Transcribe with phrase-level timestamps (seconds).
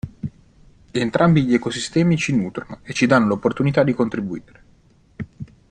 [0.93, 4.63] Entrambi gli ecosistemi ci nutrono e ci danno l'opportunità di contribuire.